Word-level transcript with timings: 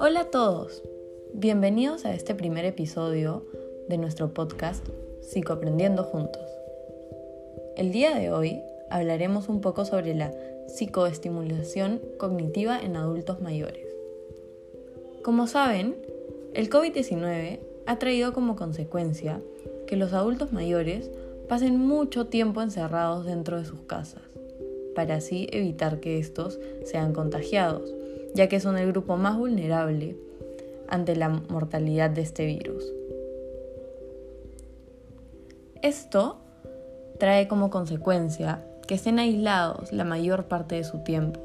Hola 0.00 0.20
a 0.20 0.30
todos, 0.30 0.82
bienvenidos 1.32 2.04
a 2.04 2.12
este 2.12 2.34
primer 2.34 2.64
episodio 2.64 3.46
de 3.88 3.98
nuestro 3.98 4.34
podcast 4.34 4.84
Psicoaprendiendo 5.20 6.02
Juntos. 6.02 6.42
El 7.76 7.92
día 7.92 8.16
de 8.16 8.32
hoy 8.32 8.62
hablaremos 8.90 9.48
un 9.48 9.60
poco 9.60 9.84
sobre 9.84 10.14
la 10.14 10.32
psicoestimulación 10.66 12.00
cognitiva 12.18 12.80
en 12.80 12.96
adultos 12.96 13.40
mayores. 13.40 13.86
Como 15.22 15.46
saben, 15.46 15.94
el 16.52 16.68
COVID-19 16.68 17.60
ha 17.86 17.98
traído 18.00 18.32
como 18.32 18.56
consecuencia 18.56 19.40
que 19.86 19.96
los 19.96 20.12
adultos 20.12 20.52
mayores 20.52 21.10
pasen 21.48 21.78
mucho 21.78 22.26
tiempo 22.26 22.62
encerrados 22.62 23.26
dentro 23.26 23.58
de 23.58 23.64
sus 23.64 23.80
casas, 23.82 24.23
para 24.94 25.16
así 25.16 25.48
evitar 25.52 26.00
que 26.00 26.18
estos 26.18 26.58
sean 26.84 27.12
contagiados 27.12 27.92
ya 28.34 28.48
que 28.48 28.60
son 28.60 28.76
el 28.76 28.88
grupo 28.88 29.16
más 29.16 29.38
vulnerable 29.38 30.16
ante 30.88 31.16
la 31.16 31.28
mortalidad 31.28 32.10
de 32.10 32.20
este 32.20 32.44
virus. 32.44 32.84
Esto 35.80 36.38
trae 37.18 37.48
como 37.48 37.70
consecuencia 37.70 38.64
que 38.86 38.96
estén 38.96 39.18
aislados 39.18 39.92
la 39.92 40.04
mayor 40.04 40.46
parte 40.46 40.74
de 40.74 40.84
su 40.84 40.98
tiempo 40.98 41.40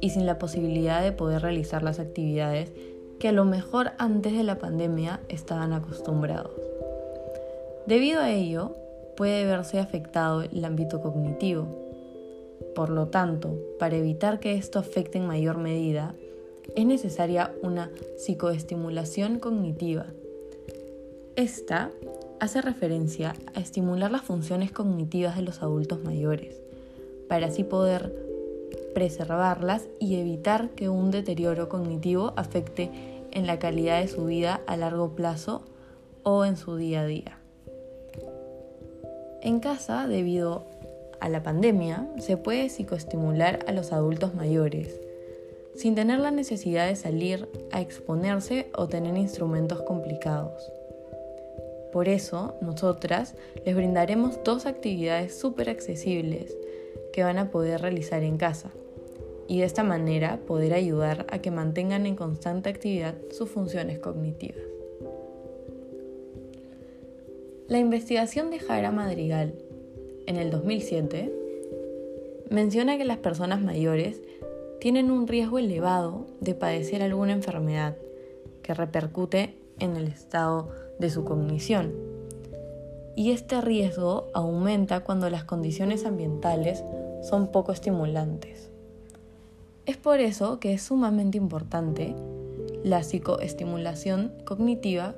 y 0.00 0.10
sin 0.10 0.26
la 0.26 0.38
posibilidad 0.38 1.02
de 1.02 1.12
poder 1.12 1.42
realizar 1.42 1.82
las 1.82 1.98
actividades 1.98 2.72
que 3.18 3.28
a 3.28 3.32
lo 3.32 3.44
mejor 3.44 3.92
antes 3.98 4.32
de 4.32 4.44
la 4.44 4.58
pandemia 4.58 5.20
estaban 5.28 5.72
acostumbrados. 5.72 6.52
Debido 7.86 8.20
a 8.20 8.30
ello, 8.30 8.76
puede 9.16 9.44
verse 9.44 9.80
afectado 9.80 10.42
el 10.42 10.64
ámbito 10.64 11.00
cognitivo. 11.00 11.87
Por 12.78 12.90
lo 12.90 13.08
tanto, 13.08 13.58
para 13.80 13.96
evitar 13.96 14.38
que 14.38 14.54
esto 14.54 14.78
afecte 14.78 15.18
en 15.18 15.26
mayor 15.26 15.58
medida, 15.58 16.14
es 16.76 16.86
necesaria 16.86 17.52
una 17.60 17.90
psicoestimulación 18.18 19.40
cognitiva. 19.40 20.06
Esta 21.34 21.90
hace 22.38 22.62
referencia 22.62 23.34
a 23.56 23.58
estimular 23.58 24.12
las 24.12 24.22
funciones 24.22 24.70
cognitivas 24.70 25.34
de 25.34 25.42
los 25.42 25.60
adultos 25.60 26.04
mayores, 26.04 26.60
para 27.28 27.48
así 27.48 27.64
poder 27.64 28.14
preservarlas 28.94 29.88
y 29.98 30.14
evitar 30.14 30.70
que 30.70 30.88
un 30.88 31.10
deterioro 31.10 31.68
cognitivo 31.68 32.32
afecte 32.36 32.92
en 33.32 33.48
la 33.48 33.58
calidad 33.58 34.00
de 34.00 34.06
su 34.06 34.26
vida 34.26 34.60
a 34.68 34.76
largo 34.76 35.16
plazo 35.16 35.62
o 36.22 36.44
en 36.44 36.56
su 36.56 36.76
día 36.76 37.00
a 37.00 37.06
día. 37.06 37.38
En 39.42 39.58
casa, 39.58 40.06
debido 40.06 40.77
a 41.20 41.28
la 41.28 41.42
pandemia, 41.42 42.08
se 42.18 42.36
puede 42.36 42.68
psicoestimular 42.68 43.64
a 43.66 43.72
los 43.72 43.92
adultos 43.92 44.34
mayores 44.34 45.00
sin 45.78 45.94
tener 45.94 46.18
la 46.18 46.32
necesidad 46.32 46.88
de 46.88 46.96
salir 46.96 47.48
a 47.70 47.80
exponerse 47.80 48.68
o 48.74 48.88
tener 48.88 49.16
instrumentos 49.16 49.80
complicados. 49.82 50.72
Por 51.92 52.08
eso, 52.08 52.56
nosotras 52.60 53.36
les 53.64 53.76
brindaremos 53.76 54.42
dos 54.42 54.66
actividades 54.66 55.38
súper 55.38 55.70
accesibles 55.70 56.56
que 57.12 57.22
van 57.22 57.38
a 57.38 57.52
poder 57.52 57.80
realizar 57.80 58.24
en 58.24 58.38
casa 58.38 58.70
y 59.46 59.60
de 59.60 59.66
esta 59.66 59.84
manera 59.84 60.40
poder 60.48 60.74
ayudar 60.74 61.26
a 61.30 61.38
que 61.38 61.52
mantengan 61.52 62.06
en 62.06 62.16
constante 62.16 62.68
actividad 62.68 63.14
sus 63.30 63.48
funciones 63.48 64.00
cognitivas. 64.00 64.64
La 67.68 67.78
investigación 67.78 68.50
de 68.50 68.58
Jara 68.58 68.90
Madrigal 68.90 69.54
en 70.28 70.36
el 70.36 70.50
2007 70.50 71.32
menciona 72.50 72.98
que 72.98 73.06
las 73.06 73.16
personas 73.16 73.62
mayores 73.62 74.20
tienen 74.78 75.10
un 75.10 75.26
riesgo 75.26 75.58
elevado 75.58 76.26
de 76.40 76.54
padecer 76.54 77.02
alguna 77.02 77.32
enfermedad 77.32 77.96
que 78.62 78.74
repercute 78.74 79.56
en 79.78 79.96
el 79.96 80.06
estado 80.06 80.68
de 80.98 81.08
su 81.08 81.24
cognición. 81.24 81.94
Y 83.16 83.30
este 83.30 83.62
riesgo 83.62 84.26
aumenta 84.34 85.00
cuando 85.00 85.30
las 85.30 85.44
condiciones 85.44 86.04
ambientales 86.04 86.84
son 87.22 87.50
poco 87.50 87.72
estimulantes. 87.72 88.70
Es 89.86 89.96
por 89.96 90.20
eso 90.20 90.60
que 90.60 90.74
es 90.74 90.82
sumamente 90.82 91.38
importante 91.38 92.14
la 92.84 93.02
psicoestimulación 93.02 94.34
cognitiva 94.44 95.14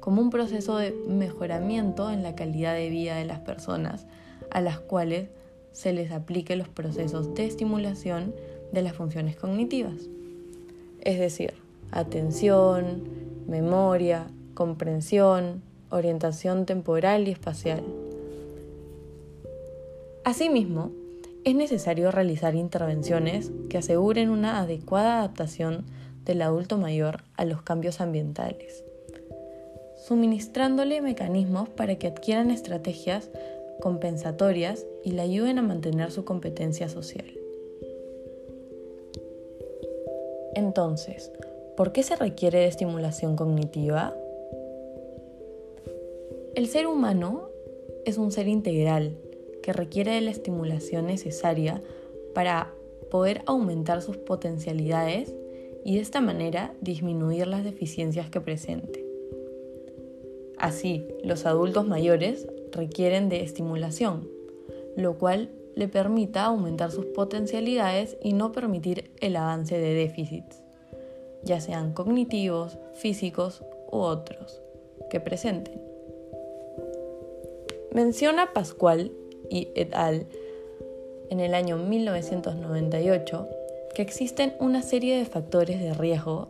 como 0.00 0.20
un 0.20 0.30
proceso 0.30 0.78
de 0.78 0.90
mejoramiento 1.06 2.10
en 2.10 2.24
la 2.24 2.34
calidad 2.34 2.74
de 2.74 2.90
vida 2.90 3.14
de 3.14 3.24
las 3.24 3.38
personas 3.38 4.08
a 4.50 4.60
las 4.60 4.78
cuales 4.80 5.28
se 5.72 5.92
les 5.92 6.10
aplique 6.10 6.56
los 6.56 6.68
procesos 6.68 7.34
de 7.34 7.46
estimulación 7.46 8.34
de 8.72 8.82
las 8.82 8.94
funciones 8.94 9.36
cognitivas, 9.36 10.08
es 11.00 11.18
decir, 11.18 11.54
atención, 11.90 13.02
memoria, 13.46 14.26
comprensión, 14.54 15.62
orientación 15.90 16.66
temporal 16.66 17.28
y 17.28 17.30
espacial. 17.30 17.82
Asimismo, 20.24 20.90
es 21.44 21.54
necesario 21.54 22.10
realizar 22.10 22.54
intervenciones 22.54 23.50
que 23.70 23.78
aseguren 23.78 24.28
una 24.28 24.60
adecuada 24.60 25.20
adaptación 25.20 25.84
del 26.24 26.42
adulto 26.42 26.76
mayor 26.76 27.22
a 27.36 27.46
los 27.46 27.62
cambios 27.62 28.02
ambientales, 28.02 28.84
suministrándole 30.06 31.00
mecanismos 31.00 31.70
para 31.70 31.96
que 31.96 32.08
adquieran 32.08 32.50
estrategias 32.50 33.30
compensatorias 33.80 34.86
y 35.04 35.12
le 35.12 35.22
ayuden 35.22 35.58
a 35.58 35.62
mantener 35.62 36.10
su 36.10 36.24
competencia 36.24 36.88
social. 36.88 37.26
Entonces, 40.54 41.30
¿por 41.76 41.92
qué 41.92 42.02
se 42.02 42.16
requiere 42.16 42.58
de 42.58 42.66
estimulación 42.66 43.36
cognitiva? 43.36 44.16
El 46.54 46.66
ser 46.66 46.86
humano 46.86 47.50
es 48.04 48.18
un 48.18 48.32
ser 48.32 48.48
integral 48.48 49.16
que 49.62 49.72
requiere 49.72 50.12
de 50.12 50.20
la 50.20 50.30
estimulación 50.30 51.06
necesaria 51.06 51.82
para 52.34 52.72
poder 53.10 53.42
aumentar 53.46 54.02
sus 54.02 54.16
potencialidades 54.16 55.34
y 55.84 55.94
de 55.94 56.00
esta 56.00 56.20
manera 56.20 56.74
disminuir 56.80 57.46
las 57.46 57.64
deficiencias 57.64 58.28
que 58.28 58.40
presente. 58.40 59.04
Así, 60.58 61.06
los 61.22 61.46
adultos 61.46 61.86
mayores 61.86 62.48
requieren 62.72 63.28
de 63.28 63.42
estimulación, 63.42 64.28
lo 64.96 65.18
cual 65.18 65.50
le 65.74 65.88
permita 65.88 66.44
aumentar 66.44 66.90
sus 66.90 67.06
potencialidades 67.06 68.16
y 68.22 68.32
no 68.32 68.52
permitir 68.52 69.10
el 69.20 69.36
avance 69.36 69.78
de 69.78 69.94
déficits, 69.94 70.62
ya 71.44 71.60
sean 71.60 71.92
cognitivos, 71.92 72.78
físicos 72.94 73.62
u 73.92 73.98
otros, 73.98 74.60
que 75.10 75.20
presenten. 75.20 75.80
Menciona 77.92 78.52
Pascual 78.52 79.12
y 79.50 79.68
et 79.74 79.94
al. 79.94 80.26
en 81.30 81.40
el 81.40 81.54
año 81.54 81.76
1998 81.76 83.48
que 83.94 84.02
existen 84.02 84.54
una 84.60 84.82
serie 84.82 85.16
de 85.16 85.24
factores 85.24 85.80
de 85.80 85.94
riesgo 85.94 86.48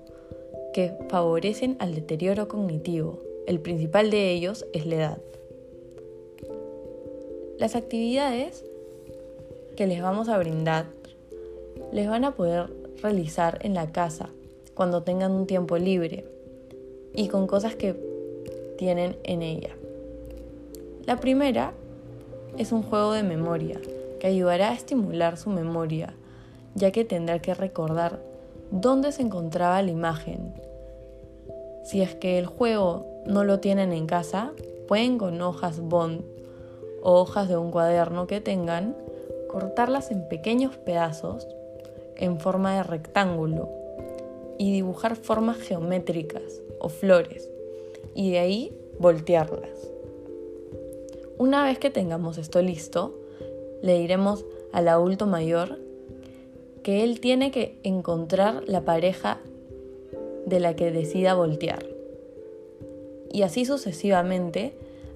que 0.72 0.92
favorecen 1.08 1.76
al 1.78 1.94
deterioro 1.94 2.48
cognitivo. 2.48 3.20
El 3.46 3.60
principal 3.60 4.10
de 4.10 4.30
ellos 4.30 4.66
es 4.72 4.86
la 4.86 4.96
edad. 4.96 5.18
Las 7.58 7.74
actividades 7.74 8.64
que 9.76 9.88
les 9.88 10.00
vamos 10.00 10.28
a 10.28 10.38
brindar 10.38 10.86
les 11.91 12.08
van 12.08 12.24
a 12.24 12.36
poder 12.36 12.70
realizar 13.02 13.58
en 13.62 13.74
la 13.74 13.91
casa 13.91 14.30
cuando 14.74 15.02
tengan 15.02 15.32
un 15.32 15.44
tiempo 15.44 15.76
libre 15.76 16.24
y 17.14 17.26
con 17.26 17.48
cosas 17.48 17.74
que 17.74 17.97
tienen 18.78 19.16
en 19.24 19.42
ella. 19.42 19.70
La 21.04 21.18
primera 21.18 21.72
es 22.56 22.70
un 22.70 22.84
juego 22.84 23.10
de 23.10 23.24
memoria 23.24 23.80
que 24.20 24.28
ayudará 24.28 24.70
a 24.70 24.74
estimular 24.74 25.36
su 25.36 25.50
memoria, 25.50 26.15
ya 26.77 26.92
que 26.92 27.04
tendrá 27.04 27.41
que 27.41 27.54
recordar 27.54 28.21
dónde 28.71 29.10
se 29.10 29.22
encontraba 29.22 29.83
la 29.83 29.91
imagen. 29.91 30.54
Si 31.84 32.03
es 32.03 32.15
que 32.15 32.38
el 32.38 32.47
juego 32.47 33.04
no 33.27 33.42
lo 33.42 33.59
tienen 33.59 33.92
en 33.92 34.06
casa, 34.06 34.53
pueden 34.86 35.18
con 35.18 35.42
hojas 35.42 35.80
bond 35.80 36.37
o 37.03 37.21
hojas 37.21 37.48
de 37.48 37.56
un 37.56 37.71
cuaderno 37.71 38.27
que 38.27 38.41
tengan 38.41 38.97
cortarlas 39.48 40.10
en 40.10 40.28
pequeños 40.28 40.77
pedazos 40.77 41.47
en 42.16 42.39
forma 42.39 42.77
de 42.77 42.83
rectángulo 42.83 43.68
y 44.59 44.72
dibujar 44.72 45.16
formas 45.16 45.59
geométricas 45.59 46.60
o 46.80 46.89
flores 46.89 47.48
y 48.15 48.33
de 48.33 48.39
ahí 48.39 48.78
voltearlas. 48.98 49.91
Una 51.39 51.65
vez 51.65 51.78
que 51.78 51.91
tengamos 51.91 52.36
esto 52.36 52.60
listo, 52.60 53.15
le 53.80 53.98
diremos 53.98 54.45
al 54.72 54.89
adulto 54.89 55.27
mayor 55.27 55.78
que 56.83 57.04
él 57.04 57.21
tiene 57.21 57.50
que 57.50 57.78
encontrar 57.84 58.65
la 58.66 58.84
pareja 58.84 59.39
de 60.47 60.59
la 60.59 60.74
que 60.74 60.91
decida 60.91 61.34
voltear. 61.34 61.86
Y 63.30 63.42
así 63.42 63.65
sucesivamente 63.65 64.72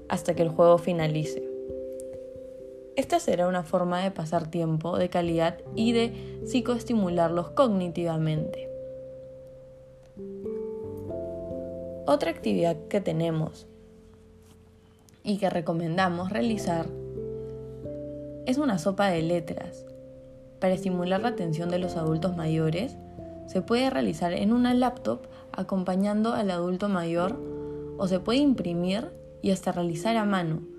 hasta 0.08 0.34
que 0.34 0.42
el 0.42 0.50
juego 0.50 0.78
finalice. 0.78 1.51
Esta 2.94 3.20
será 3.20 3.48
una 3.48 3.62
forma 3.62 4.02
de 4.02 4.10
pasar 4.10 4.50
tiempo 4.50 4.98
de 4.98 5.08
calidad 5.08 5.58
y 5.74 5.92
de 5.92 6.42
psicoestimularlos 6.44 7.50
cognitivamente. 7.50 8.68
Otra 12.06 12.30
actividad 12.30 12.76
que 12.88 13.00
tenemos 13.00 13.66
y 15.24 15.38
que 15.38 15.48
recomendamos 15.48 16.30
realizar 16.30 16.86
es 18.44 18.58
una 18.58 18.78
sopa 18.78 19.08
de 19.08 19.22
letras. 19.22 19.86
Para 20.60 20.74
estimular 20.74 21.22
la 21.22 21.28
atención 21.28 21.70
de 21.70 21.78
los 21.78 21.96
adultos 21.96 22.36
mayores, 22.36 22.98
se 23.46 23.62
puede 23.62 23.88
realizar 23.88 24.34
en 24.34 24.52
una 24.52 24.74
laptop 24.74 25.22
acompañando 25.52 26.34
al 26.34 26.50
adulto 26.50 26.90
mayor 26.90 27.40
o 27.96 28.06
se 28.06 28.20
puede 28.20 28.40
imprimir 28.40 29.10
y 29.40 29.50
hasta 29.50 29.72
realizar 29.72 30.16
a 30.16 30.24
mano 30.26 30.71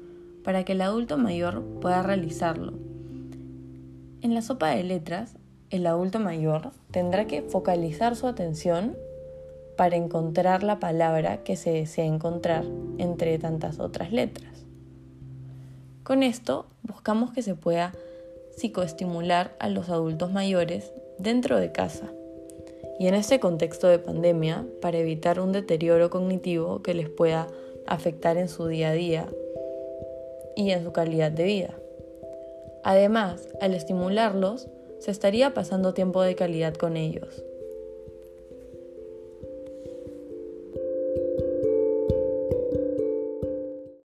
para 0.44 0.64
que 0.64 0.74
el 0.74 0.82
adulto 0.82 1.18
mayor 1.18 1.64
pueda 1.82 2.04
realizarlo. 2.04 2.74
En 4.22 4.34
la 4.34 4.42
sopa 4.42 4.70
de 4.70 4.84
letras, 4.84 5.36
el 5.70 5.88
adulto 5.88 6.20
mayor 6.20 6.72
tendrá 6.92 7.26
que 7.26 7.42
focalizar 7.42 8.16
su 8.16 8.28
atención 8.28 8.96
para 9.76 9.96
encontrar 9.96 10.64
la 10.64 10.80
palabra 10.80 11.44
que 11.44 11.56
se 11.56 11.72
desea 11.72 12.06
encontrar 12.06 12.64
entre 12.98 13.40
tantas 13.40 13.80
otras 13.80 14.12
letras. 14.12 14.66
Con 16.04 16.22
esto 16.22 16.68
buscamos 16.84 17.32
que 17.32 17.42
se 17.42 17.56
pueda 17.56 17.94
psicoestimular 18.56 19.56
a 19.60 19.70
los 19.70 19.90
adultos 19.90 20.32
mayores 20.32 20.94
dentro 21.18 21.58
de 21.58 21.72
casa 21.72 22.12
y 23.00 23.08
en 23.08 23.16
este 23.16 23.40
contexto 23.40 23.88
de 23.88 24.00
pandemia 24.00 24.66
para 24.82 24.98
evitar 24.98 25.40
un 25.40 25.52
deterioro 25.52 26.10
cognitivo 26.10 26.82
que 26.84 26.94
les 26.94 27.10
pueda 27.10 27.48
afectar 27.88 28.38
en 28.38 28.48
su 28.48 28.68
día 28.68 28.90
a 28.90 28.94
día 28.94 29.28
y 30.56 30.72
en 30.72 30.84
su 30.84 30.92
calidad 30.92 31.32
de 31.32 31.44
vida. 31.44 31.74
Además, 32.84 33.48
al 33.62 33.74
estimularlos, 33.74 34.68
se 35.00 35.12
estaría 35.12 35.54
pasando 35.54 35.94
tiempo 35.94 36.22
de 36.22 36.36
calidad 36.36 36.74
con 36.74 36.98
ellos. 36.98 37.44